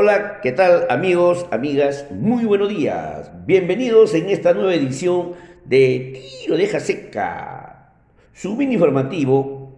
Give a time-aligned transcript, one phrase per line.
[0.00, 2.06] Hola, ¿qué tal amigos, amigas?
[2.12, 3.32] Muy buenos días.
[3.46, 5.32] Bienvenidos en esta nueva edición
[5.64, 7.94] de Tiro Deja Seca,
[8.32, 9.72] su mini informativo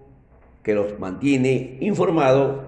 [0.63, 2.67] que los mantiene informados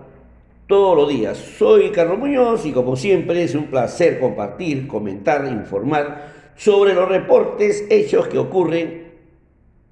[0.67, 1.37] todos los días.
[1.37, 7.85] Soy Carlos Muñoz y como siempre es un placer compartir, comentar, informar sobre los reportes,
[7.91, 9.09] hechos que ocurren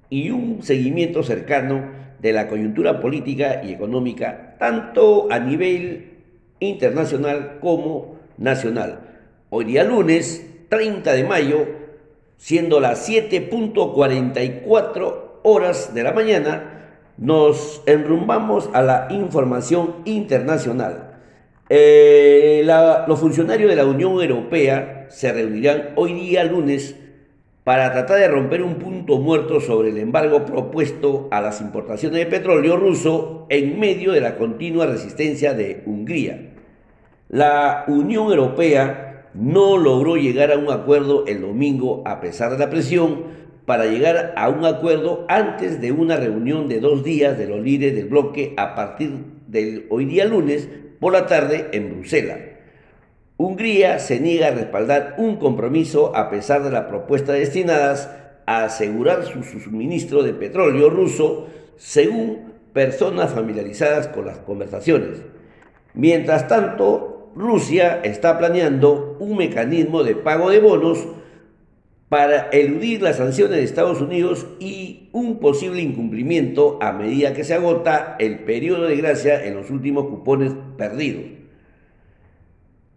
[0.09, 6.20] y un seguimiento cercano de la coyuntura política y económica, tanto a nivel
[6.61, 9.01] internacional como nacional.
[9.49, 11.67] Hoy día lunes 30 de mayo,
[12.37, 16.77] siendo las 7.44 horas de la mañana,
[17.17, 21.17] nos enrumbamos a la información internacional.
[21.67, 22.63] Eh,
[23.07, 26.95] los funcionarios de la Unión Europea se reunirán hoy día lunes
[27.63, 32.25] para tratar de romper un punto muerto sobre el embargo propuesto a las importaciones de
[32.25, 36.50] petróleo ruso en medio de la continua resistencia de Hungría.
[37.31, 42.69] La Unión Europea no logró llegar a un acuerdo el domingo a pesar de la
[42.69, 43.23] presión
[43.65, 47.95] para llegar a un acuerdo antes de una reunión de dos días de los líderes
[47.95, 50.67] del bloque a partir del hoy día lunes
[50.99, 52.39] por la tarde en Bruselas.
[53.37, 58.09] Hungría se niega a respaldar un compromiso a pesar de las propuestas destinadas
[58.45, 65.21] a asegurar su suministro de petróleo ruso, según personas familiarizadas con las conversaciones.
[65.93, 71.07] Mientras tanto, Rusia está planeando un mecanismo de pago de bonos
[72.09, 77.53] para eludir las sanciones de Estados Unidos y un posible incumplimiento a medida que se
[77.53, 81.23] agota el periodo de gracia en los últimos cupones perdidos.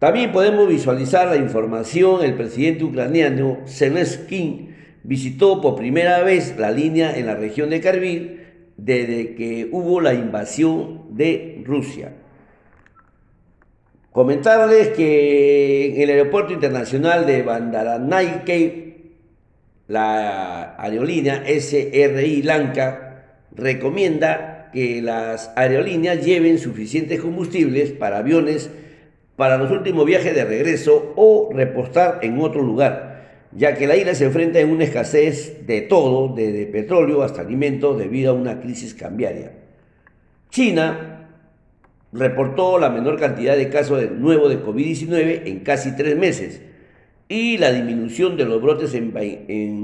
[0.01, 4.71] También podemos visualizar la información, el presidente ucraniano Zelensky
[5.05, 8.41] visitó por primera vez la línea en la región de Karvil
[8.77, 12.24] desde que hubo la invasión de Rusia.
[14.15, 18.95] Comentarles que en el aeropuerto internacional de Bandaranaike,
[19.89, 23.25] la aerolínea SRI Lanka
[23.57, 28.71] recomienda que las aerolíneas lleven suficientes combustibles para aviones
[29.35, 34.15] para los últimos viajes de regreso o repostar en otro lugar, ya que la isla
[34.15, 38.95] se enfrenta en una escasez de todo, desde petróleo hasta alimentos, debido a una crisis
[38.95, 39.51] cambiaria.
[40.51, 41.14] China
[42.15, 46.63] reportó la menor cantidad de casos de nuevo de COVID-19 en casi tres meses
[47.29, 49.13] y la disminución de los brotes en,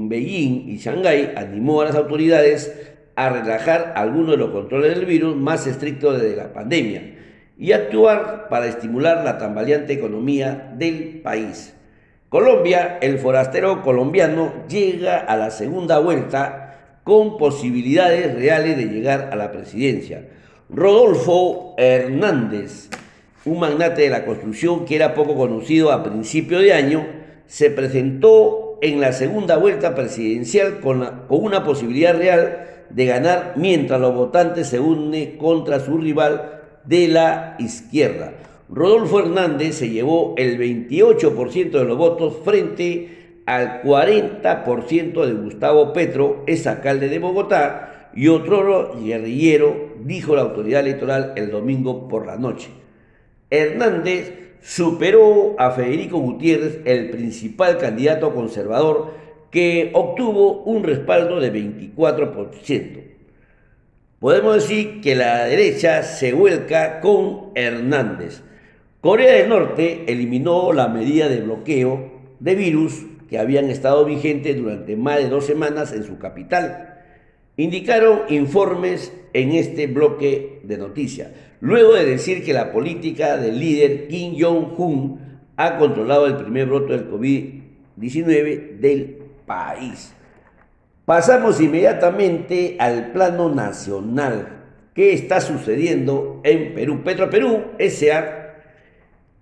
[0.09, 5.35] Beijing y Shanghái animó a las autoridades a relajar algunos de los controles del virus
[5.35, 7.15] más estrictos desde la pandemia
[7.57, 11.75] y actuar para estimular la tambaleante economía del país.
[12.29, 19.35] Colombia, el forastero colombiano llega a la segunda vuelta con posibilidades reales de llegar a
[19.35, 20.27] la presidencia.
[20.73, 22.89] Rodolfo Hernández,
[23.43, 27.05] un magnate de la construcción que era poco conocido a principio de año,
[27.45, 34.15] se presentó en la segunda vuelta presidencial con, una posibilidad real de ganar mientras los
[34.15, 38.31] votantes se unen contra su rival de la izquierda.
[38.69, 46.43] Rodolfo Hernández se llevó el 28% de los votos frente al 40% de Gustavo Petro,
[46.47, 52.37] es alcalde de Bogotá, y otro guerrillero, dijo la autoridad electoral el domingo por la
[52.37, 52.69] noche.
[53.49, 59.13] Hernández superó a Federico Gutiérrez, el principal candidato conservador,
[59.49, 63.03] que obtuvo un respaldo de 24%.
[64.19, 68.43] Podemos decir que la derecha se vuelca con Hernández.
[69.01, 74.95] Corea del Norte eliminó la medida de bloqueo de virus que habían estado vigentes durante
[74.95, 76.90] más de dos semanas en su capital
[77.61, 81.29] indicaron informes en este bloque de noticias,
[81.59, 85.19] luego de decir que la política del líder Kim Jong-un
[85.57, 90.11] ha controlado el primer brote del COVID-19 del país.
[91.05, 94.63] Pasamos inmediatamente al plano nacional.
[94.95, 97.01] ¿Qué está sucediendo en Perú?
[97.03, 98.55] Petro Perú S.A.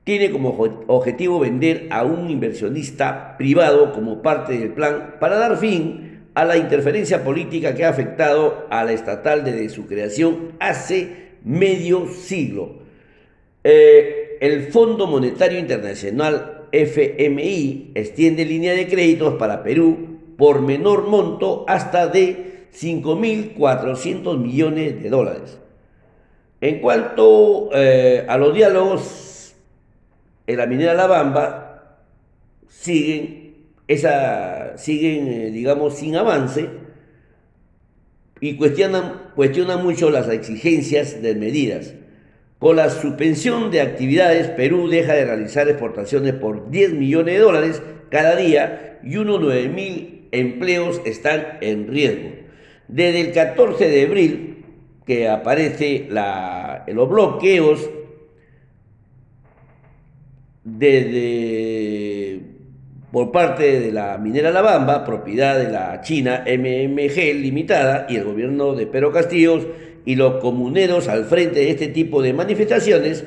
[0.04, 0.50] tiene como
[0.88, 6.56] objetivo vender a un inversionista privado como parte del plan para dar fin a la
[6.56, 12.76] interferencia política que ha afectado a la estatal desde su creación hace medio siglo.
[13.62, 21.66] Eh, el Fondo Monetario Internacional FMI extiende línea de créditos para Perú por menor monto
[21.68, 25.60] hasta de 5.400 millones de dólares.
[26.62, 29.56] En cuanto eh, a los diálogos
[30.48, 31.98] en la minera La Bamba,
[32.70, 33.49] siguen
[33.90, 36.70] esa, siguen, eh, digamos, sin avance
[38.40, 41.96] y cuestionan, cuestionan mucho las exigencias de medidas.
[42.60, 47.82] Con la suspensión de actividades, Perú deja de realizar exportaciones por 10 millones de dólares
[48.12, 52.30] cada día y unos 9 mil empleos están en riesgo.
[52.88, 54.66] Desde el 14 de abril,
[55.08, 57.90] que aparece la, los bloqueos
[60.64, 62.19] desde
[63.12, 68.24] por parte de la minera La Bamba, propiedad de la China MMG Limitada y el
[68.24, 69.66] gobierno de Pedro Castillos
[70.06, 73.26] y los comuneros al frente de este tipo de manifestaciones,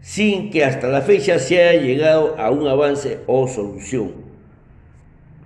[0.00, 4.12] sin que hasta la fecha se haya llegado a un avance o solución.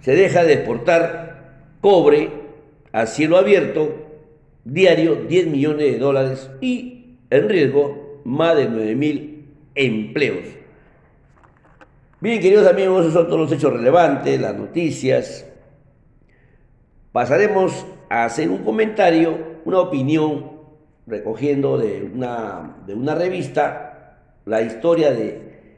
[0.01, 1.27] Se deja de exportar
[1.81, 2.31] cobre
[2.93, 3.95] a cielo abierto,
[4.65, 9.45] diario 10 millones de dólares y en riesgo más de 9 mil
[9.75, 10.66] empleos.
[12.19, 15.45] Bien, queridos amigos, esos son todos los hechos relevantes, las noticias.
[17.13, 20.53] Pasaremos a hacer un comentario, una opinión,
[21.07, 24.17] recogiendo de una, de una revista
[24.47, 25.77] la historia de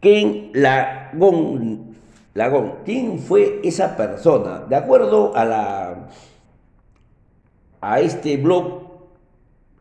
[0.00, 1.94] Ken Lagón.
[2.34, 2.74] Lagón.
[2.84, 4.66] ¿Quién fue esa persona?
[4.68, 6.08] De acuerdo a, la,
[7.80, 8.87] a este blog,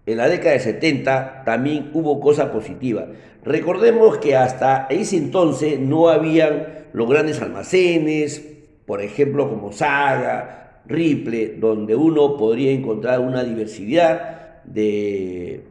[0.07, 3.07] en la década de 70 también hubo cosa positiva.
[3.43, 8.41] Recordemos que hasta ese entonces no habían los grandes almacenes,
[8.85, 15.65] por ejemplo como Saga, Ripple, donde uno podría encontrar una diversidad de,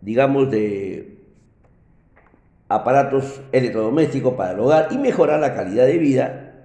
[0.00, 1.18] digamos, de
[2.68, 6.64] aparatos electrodomésticos para el hogar y mejorar la calidad de vida.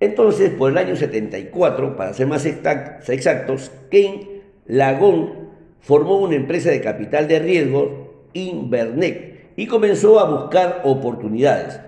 [0.00, 5.45] Entonces, por el año 74, para ser más exactos, Ken Lagón
[5.86, 11.78] formó una empresa de capital de riesgo, Invernec, y comenzó a buscar oportunidades.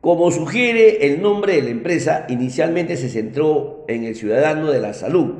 [0.00, 4.94] Como sugiere el nombre de la empresa, inicialmente se centró en el ciudadano de la
[4.94, 5.32] salud,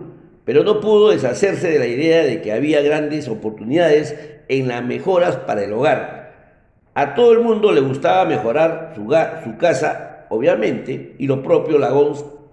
[0.45, 4.15] pero no pudo deshacerse de la idea de que había grandes oportunidades
[4.47, 6.53] en las mejoras para el hogar.
[6.95, 12.13] A todo el mundo le gustaba mejorar su, casa, obviamente, y lo propio Lagón,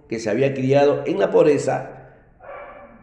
[0.09, 2.04] que se había criado en la pobreza,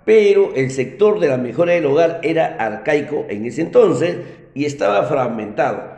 [0.04, 4.16] pero el sector de la mejora del hogar era arcaico en ese entonces
[4.54, 5.92] y estaba fragmentado.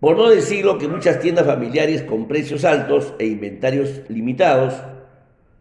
[0.00, 4.74] Por no decirlo que muchas tiendas familiares con precios altos e inventarios limitados,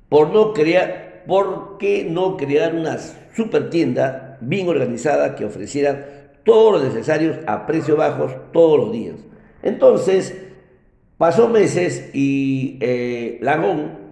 [0.10, 6.74] por no crear, ¿por qué no crear una super tienda bien organizada que ofreciera todos
[6.74, 9.16] los necesarios a precios bajos todos los días?
[9.62, 10.36] Entonces,
[11.18, 14.03] pasó meses y eh, Lagón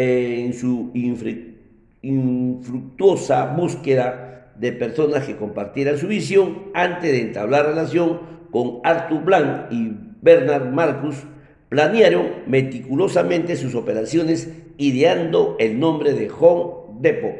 [0.00, 0.92] en su
[2.02, 8.20] infructuosa búsqueda de personas que compartieran su visión antes de entablar relación
[8.52, 9.90] con Arthur Blanc y
[10.22, 11.16] Bernard Marcus,
[11.68, 17.32] planearon meticulosamente sus operaciones ideando el nombre de Home Depot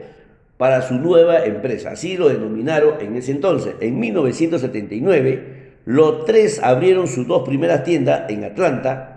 [0.57, 1.93] para su nueva empresa.
[1.93, 3.77] Así lo denominaron en ese entonces.
[3.81, 9.15] En 1979, los tres abrieron sus dos primeras tiendas en Atlanta,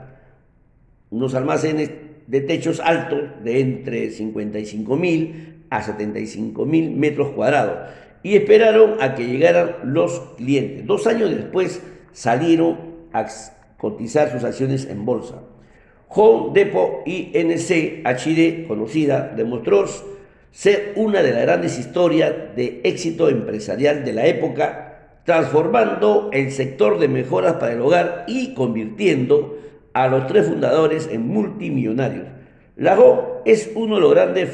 [1.09, 1.89] unos almacenes
[2.31, 7.89] de techos altos de entre 55 mil a 75 mil metros cuadrados
[8.23, 10.85] y esperaron a que llegaran los clientes.
[10.85, 11.81] Dos años después
[12.13, 12.77] salieron
[13.11, 13.27] a
[13.77, 15.41] cotizar sus acciones en bolsa.
[16.07, 19.85] Home Depot INC HD, conocida, demostró
[20.51, 26.97] ser una de las grandes historias de éxito empresarial de la época, transformando el sector
[26.97, 29.57] de mejoras para el hogar y convirtiendo
[29.93, 32.27] a los tres fundadores en multimillonarios.
[32.75, 34.49] Lago es uno de los grandes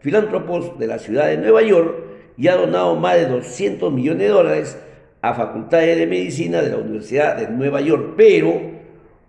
[0.00, 1.94] filántropos de la ciudad de Nueva York
[2.36, 4.78] y ha donado más de 200 millones de dólares
[5.22, 8.60] a facultades de medicina de la Universidad de Nueva York, pero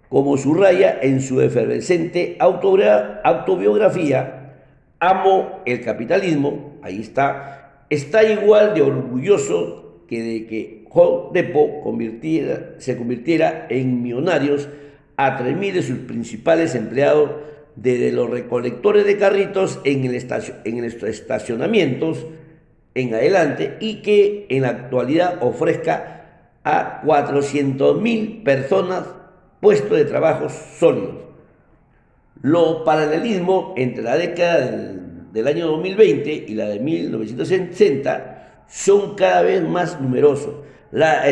[0.07, 4.37] como subraya en su efervescente autobiografía,
[5.03, 11.83] Amo el capitalismo, ahí está, está igual de orgulloso que de que Home Depot
[12.77, 14.69] se convirtiera en millonarios
[15.25, 17.29] a 3.000 de sus principales empleados,
[17.75, 22.25] desde los recolectores de carritos en el, el estacionamientos
[22.95, 29.05] en adelante y que en la actualidad ofrezca a 400.000 personas
[29.61, 31.15] puestos de trabajo sólidos.
[32.41, 39.43] Los paralelismos entre la década del, del año 2020 y la de 1960 son cada
[39.43, 40.55] vez más numerosos.
[40.91, 41.27] La,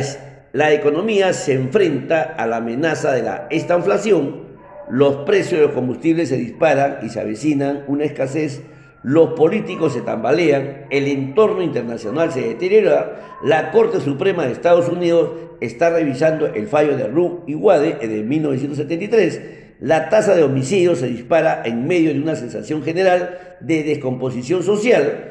[0.51, 4.49] la economía se enfrenta a la amenaza de la estanflación,
[4.89, 8.63] los precios de los combustibles se disparan y se avecinan una escasez,
[9.03, 15.31] los políticos se tambalean, el entorno internacional se deteriora, la Corte Suprema de Estados Unidos
[15.61, 19.41] está revisando el fallo de Roe y Wade de 1973,
[19.81, 25.25] la tasa de homicidios se dispara en medio de una sensación general de descomposición social,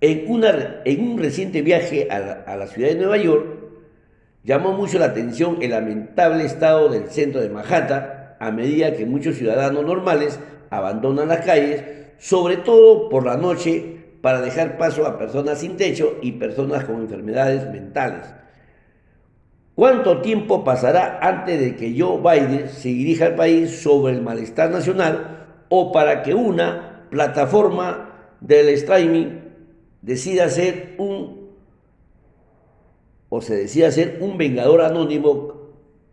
[0.00, 3.55] En, un reciente viaje a la ciudad de Nueva York,
[4.46, 9.36] llamó mucho la atención el lamentable estado del centro de Manhattan a medida que muchos
[9.36, 10.38] ciudadanos normales
[10.70, 11.82] abandonan las calles,
[12.18, 17.00] sobre todo por la noche, para dejar paso a personas sin techo y personas con
[17.00, 18.24] enfermedades mentales.
[19.74, 24.70] ¿Cuánto tiempo pasará antes de que Joe Biden se dirija al país sobre el malestar
[24.70, 29.40] nacional o para que una plataforma del streaming
[30.02, 31.45] decida ser un
[33.28, 35.54] o se decida ser un vengador anónimo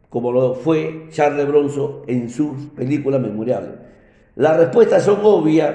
[0.09, 3.71] como lo fue Charles Bronson en sus películas memoriales?
[4.35, 5.73] Las respuestas son obvias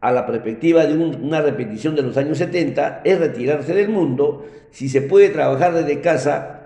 [0.00, 4.88] a la perspectiva de una repetición de los años 70, es retirarse del mundo, si
[4.88, 6.60] se puede trabajar desde casa,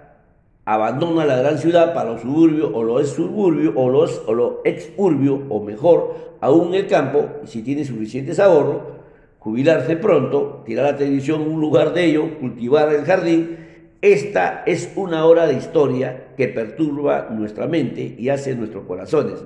[0.64, 5.40] abandona la gran ciudad para los suburbios o los suburbios o los, o los exurbios
[5.48, 8.82] o mejor aún el campo, si tiene suficientes ahorros,
[9.38, 13.63] jubilarse pronto, tirar la televisión en un lugar de ello, cultivar el jardín.
[14.04, 19.42] Esta es una hora de historia que perturba nuestra mente y hace nuestros corazones,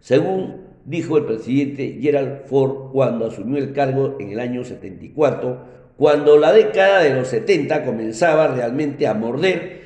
[0.00, 5.60] según dijo el presidente Gerald Ford cuando asumió el cargo en el año 74,
[5.96, 9.80] cuando la década de los 70 comenzaba realmente a morder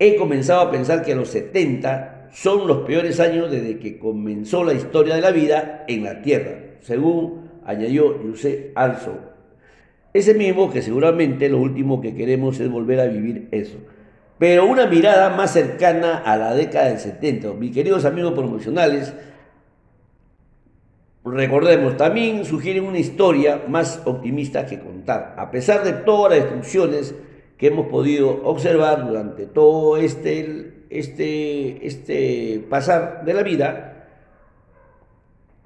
[0.00, 4.74] He comenzado a pensar que los 70 son los peores años desde que comenzó la
[4.74, 9.33] historia de la vida en la Tierra, según añadió José Alzo.
[10.14, 13.78] Ese mismo que seguramente lo último que queremos es volver a vivir eso.
[14.38, 17.52] Pero una mirada más cercana a la década del 70.
[17.54, 19.12] Mis queridos amigos promocionales,
[21.24, 25.34] recordemos, también sugieren una historia más optimista que contar.
[25.36, 27.16] A pesar de todas las destrucciones,
[27.58, 34.06] que hemos podido observar durante todo este, este, este pasar de la vida,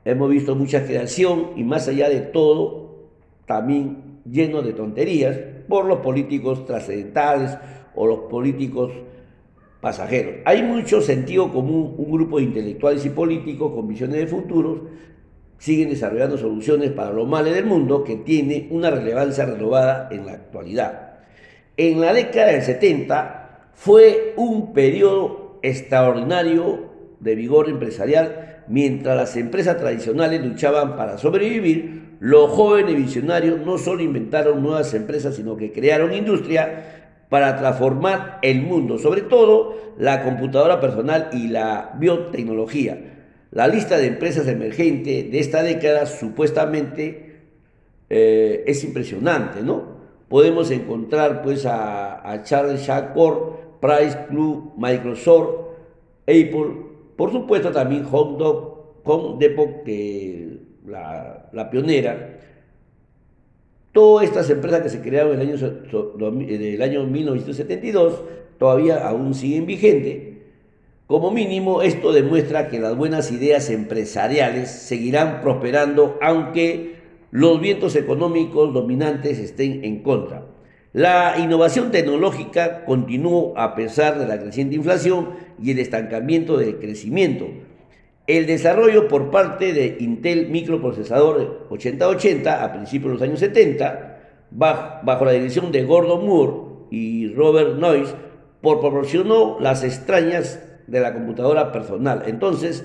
[0.07, 3.11] hemos visto mucha creación y más allá de todo,
[3.45, 5.37] también lleno de tonterías
[5.69, 7.57] por los políticos trascendentales
[7.95, 8.93] o los políticos
[9.81, 10.37] pasajeros.
[10.45, 14.81] Hay mucho sentido común, un grupo de intelectuales y políticos con visiones de futuros
[15.59, 20.33] siguen desarrollando soluciones para los males del mundo que tiene una relevancia renovada en la
[20.33, 21.09] actualidad
[21.79, 28.65] en la década del 70 fue un periodo extraordinario de vigor empresarial.
[28.67, 35.37] Mientras las empresas tradicionales luchaban para sobrevivir, los jóvenes visionarios no solo inventaron nuevas empresas,
[35.37, 41.95] sino que crearon industria para transformar el mundo, sobre todo la computadora personal y la
[41.99, 42.99] biotecnología.
[43.51, 47.41] La lista de empresas emergentes de esta década supuestamente
[48.11, 49.99] eh, es impresionante, ¿no?
[50.29, 55.49] podemos encontrar pues a, Charles Shackor, Price Club, Microsoft,
[56.23, 60.59] Apple, por supuesto también Home, Dog, Home Depot, que
[60.89, 62.39] la, pionera.
[63.93, 68.23] Todas estas empresas que se crearon en el año, año 1972
[68.59, 70.29] todavía aún siguen vigentes.
[71.07, 76.97] Como mínimo, esto demuestra que las buenas ideas empresariales seguirán prosperando, aunque
[77.31, 80.45] los vientos económicos dominantes estén en contra.
[80.93, 85.31] La innovación tecnológica continuó a pesar de la creciente inflación
[85.63, 87.47] y el estancamiento del crecimiento.
[88.29, 94.19] El desarrollo por parte de Intel microprocesador 8080 a principios de los años 70,
[94.51, 96.53] bajo, la dirección de Gordon Moore
[96.91, 98.13] y Robert Noyce,
[98.61, 102.25] proporcionó las extrañas de la computadora personal.
[102.27, 102.85] Entonces,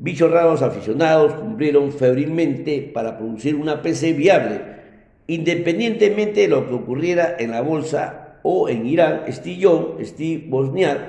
[0.00, 4.60] Bichos raros aficionados cumplieron febrilmente para producir una PC viable,
[5.26, 9.22] independientemente de lo que ocurriera en la bolsa o en Irán.
[9.28, 11.00] Steve Jobs, Steve Wozniak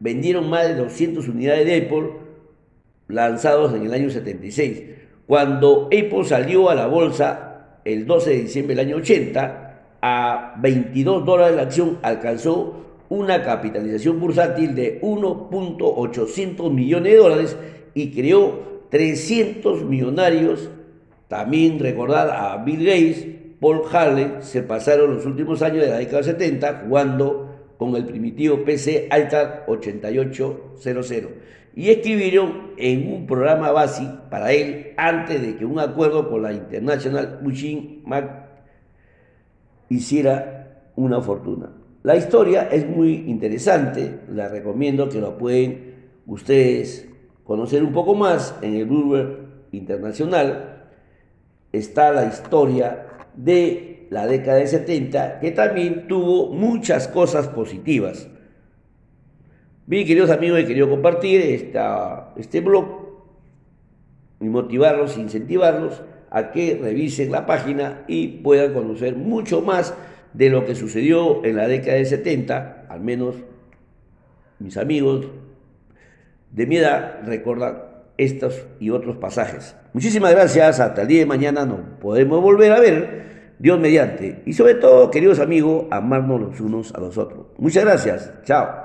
[0.00, 2.21] vendieron más de 200 unidades de Apple
[3.12, 4.82] lanzados en el año 76.
[5.26, 11.24] Cuando Apple salió a la bolsa el 12 de diciembre del año 80, a 22
[11.24, 17.56] dólares la acción alcanzó una capitalización bursátil de 1.800 millones de dólares
[17.94, 20.70] y creó 300 millonarios.
[21.28, 23.26] También recordar a Bill Gates,
[23.60, 28.64] Paul Harley, se pasaron los últimos años de la década 70 jugando con el primitivo
[28.64, 31.30] PC Altar 8800
[31.74, 36.52] y escribieron en un programa base para él antes de que un acuerdo con la
[36.52, 38.48] International Machine Mac
[39.88, 41.70] hiciera una fortuna.
[42.02, 45.94] La historia es muy interesante, la recomiendo que lo pueden
[46.26, 47.08] ustedes
[47.44, 49.38] conocer un poco más, en el Bloomberg
[49.72, 50.72] Internacional
[51.72, 58.28] está la historia de la década de 70, que también tuvo muchas cosas positivas.
[59.84, 62.84] Bien, queridos amigos, he querido compartir esta, este blog
[64.40, 69.94] y motivarlos, incentivarlos a que revisen la página y puedan conocer mucho más
[70.34, 73.36] de lo que sucedió en la década de 70, al menos
[74.60, 75.26] mis amigos
[76.52, 77.82] de mi edad recuerdan
[78.18, 79.74] estos y otros pasajes.
[79.92, 84.42] Muchísimas gracias, hasta el día de mañana nos podemos volver a ver, Dios mediante.
[84.46, 87.46] Y sobre todo, queridos amigos, amarnos los unos a los otros.
[87.58, 88.80] Muchas gracias, chao.